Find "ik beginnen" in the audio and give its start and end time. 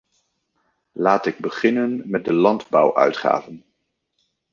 1.25-2.09